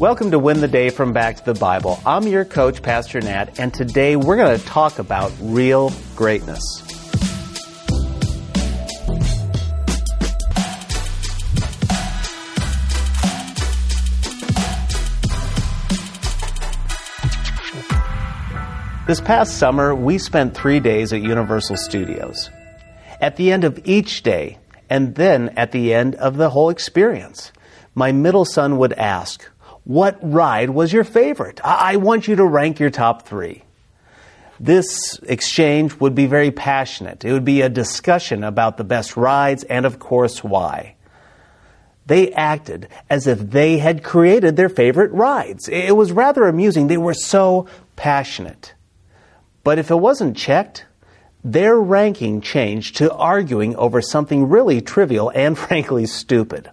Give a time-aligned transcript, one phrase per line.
[0.00, 2.00] Welcome to Win the Day from Back to the Bible.
[2.04, 6.60] I'm your coach, Pastor Nat, and today we're going to talk about real greatness.
[19.06, 22.50] This past summer, we spent three days at Universal Studios.
[23.20, 24.58] At the end of each day,
[24.90, 27.52] and then at the end of the whole experience,
[27.94, 29.48] my middle son would ask,
[29.84, 31.60] what ride was your favorite?
[31.62, 33.62] I want you to rank your top three.
[34.58, 37.24] This exchange would be very passionate.
[37.24, 40.94] It would be a discussion about the best rides and, of course, why.
[42.06, 45.68] They acted as if they had created their favorite rides.
[45.68, 46.86] It was rather amusing.
[46.86, 47.66] They were so
[47.96, 48.74] passionate.
[49.64, 50.84] But if it wasn't checked,
[51.42, 56.70] their ranking changed to arguing over something really trivial and frankly stupid.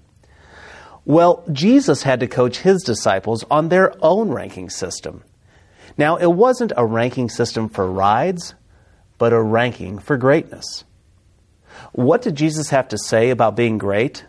[1.06, 5.24] Well, Jesus had to coach his disciples on their own ranking system.
[5.98, 8.54] Now, it wasn't a ranking system for rides,
[9.18, 10.84] but a ranking for greatness.
[11.92, 14.26] What did Jesus have to say about being great?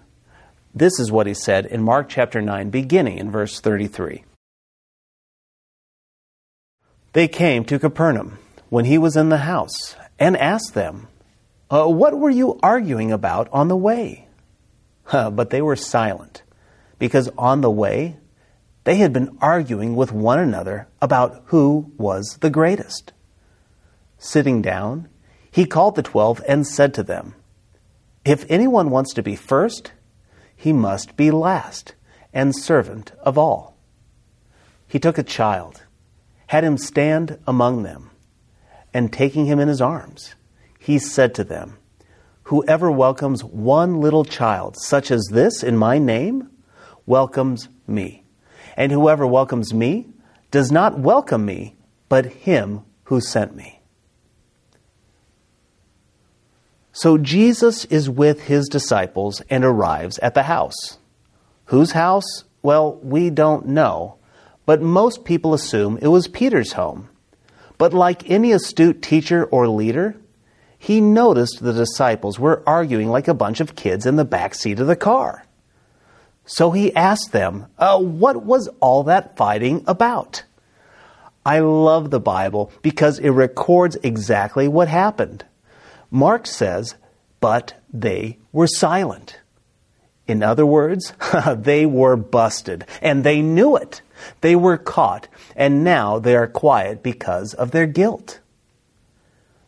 [0.75, 4.25] This is what he said in Mark chapter 9, beginning in verse 33.
[7.13, 8.39] They came to Capernaum
[8.71, 11.09] when he was in the house and asked them,
[11.71, 14.29] uh, What were you arguing about on the way?
[15.09, 16.42] Uh, but they were silent
[17.03, 18.17] because on the way,
[18.85, 23.13] they had been arguing with one another about who was the greatest.
[24.19, 25.09] Sitting down,
[25.51, 27.35] he called the twelve and said to them,
[28.25, 29.91] If anyone wants to be first,
[30.55, 31.97] he must be last
[32.33, 33.77] and servant of all.
[34.87, 35.83] He took a child,
[36.47, 38.13] had him stand among them,
[38.95, 40.37] and taking him in his arms,
[40.79, 41.79] he said to them,
[42.45, 46.49] Whoever welcomes one little child such as this in my name,
[47.07, 48.25] welcomes me.
[48.77, 50.09] And whoever welcomes me
[50.51, 51.77] does not welcome me,
[52.09, 53.81] but him who sent me.
[56.93, 60.99] So Jesus is with his disciples and arrives at the house.
[61.67, 62.45] Whose house?
[62.63, 64.19] Well, we don't know,
[64.67, 67.09] but most people assume it was Peter's home.
[67.79, 70.17] But like any astute teacher or leader,
[70.79, 74.79] he noticed the disciples were arguing like a bunch of kids in the back seat
[74.79, 75.45] of the car.
[76.45, 80.45] So he asked them, uh, What was all that fighting about?
[81.45, 85.45] I love the Bible because it records exactly what happened.
[86.11, 86.95] Mark says,
[87.41, 89.41] But they were silent.
[90.27, 91.13] In other words,
[91.57, 94.03] they were busted, and they knew it.
[94.41, 98.41] They were caught, and now they are quiet because of their guilt.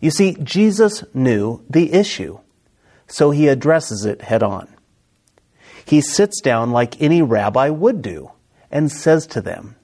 [0.00, 2.38] You see, Jesus knew the issue,
[3.08, 4.73] so he addresses it head on.
[5.84, 8.30] He sits down like any rabbi would do
[8.70, 9.76] and says to them,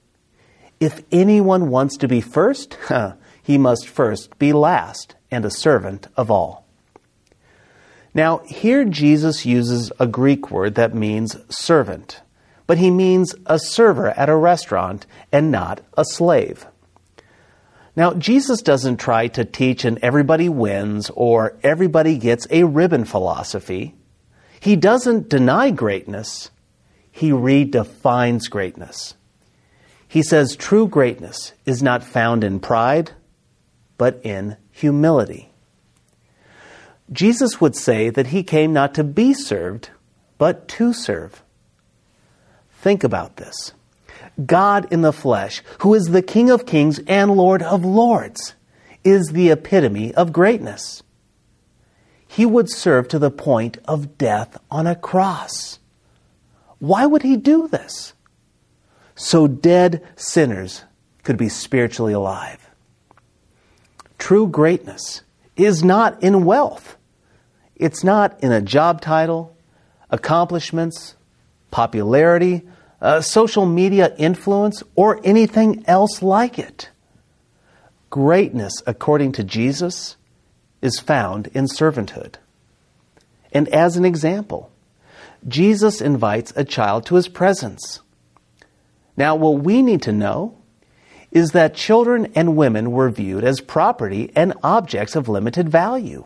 [0.79, 2.77] If anyone wants to be first,
[3.43, 6.65] he must first be last and a servant of all.
[8.13, 12.21] Now, here Jesus uses a Greek word that means servant,
[12.67, 16.65] but he means a server at a restaurant and not a slave.
[17.95, 23.95] Now, Jesus doesn't try to teach an everybody wins or everybody gets a ribbon philosophy.
[24.61, 26.51] He doesn't deny greatness,
[27.11, 29.15] he redefines greatness.
[30.07, 33.11] He says true greatness is not found in pride,
[33.97, 35.49] but in humility.
[37.11, 39.89] Jesus would say that he came not to be served,
[40.37, 41.41] but to serve.
[42.71, 43.73] Think about this.
[44.45, 48.53] God in the flesh, who is the King of kings and Lord of lords,
[49.03, 51.01] is the epitome of greatness
[52.31, 55.79] he would serve to the point of death on a cross.
[56.79, 58.13] Why would he do this?
[59.15, 60.85] So dead sinners
[61.23, 62.69] could be spiritually alive.
[64.17, 65.23] True greatness
[65.57, 66.95] is not in wealth.
[67.75, 69.53] It's not in a job title,
[70.09, 71.15] accomplishments,
[71.69, 72.61] popularity,
[73.01, 76.91] uh, social media influence, or anything else like it.
[78.09, 80.15] Greatness, according to Jesus,
[80.81, 82.35] is found in servanthood.
[83.51, 84.71] And as an example,
[85.47, 88.01] Jesus invites a child to his presence.
[89.17, 90.57] Now, what we need to know
[91.31, 96.25] is that children and women were viewed as property and objects of limited value.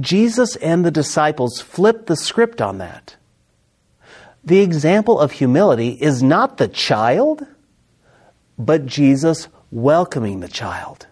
[0.00, 3.16] Jesus and the disciples flipped the script on that.
[4.42, 7.46] The example of humility is not the child,
[8.58, 11.06] but Jesus welcoming the child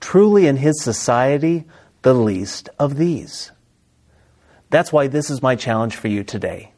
[0.00, 1.64] truly in his society
[2.02, 3.52] the least of these.
[4.70, 6.72] That's why this is my challenge for you today.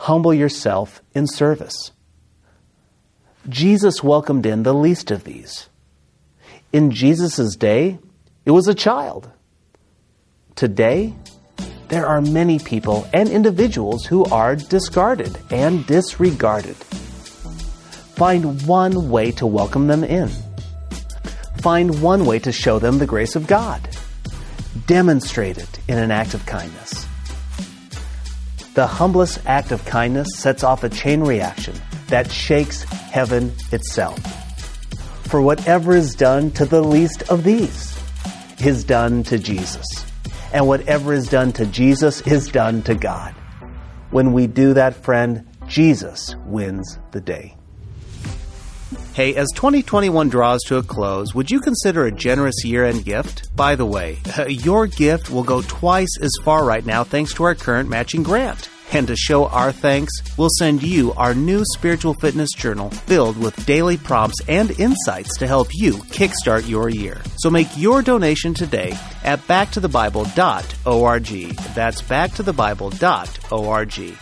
[0.00, 1.92] humble yourself in service.
[3.48, 5.68] Jesus welcomed in the least of these.
[6.72, 7.98] In Jesus' day,
[8.46, 9.30] it was a child.
[10.54, 11.14] Today,
[11.88, 16.76] there are many people and individuals who are discarded and disregarded.
[18.16, 20.30] Find one way to welcome them in.
[21.60, 23.86] Find one way to show them the grace of God.
[24.86, 27.06] Demonstrate it in an act of kindness.
[28.72, 31.74] The humblest act of kindness sets off a chain reaction
[32.06, 34.18] that shakes heaven itself.
[35.24, 37.94] For whatever is done to the least of these
[38.64, 39.86] is done to Jesus.
[40.54, 43.34] And whatever is done to Jesus is done to God.
[44.10, 47.56] When we do that, friend, Jesus wins the day.
[49.14, 53.54] Hey, as 2021 draws to a close, would you consider a generous year end gift?
[53.54, 57.54] By the way, your gift will go twice as far right now thanks to our
[57.54, 58.68] current matching grant.
[58.92, 63.64] And to show our thanks, we'll send you our new spiritual fitness journal filled with
[63.64, 67.20] daily prompts and insights to help you kickstart your year.
[67.36, 71.56] So make your donation today at backtothebible.org.
[71.74, 74.18] That's backtothebible.org.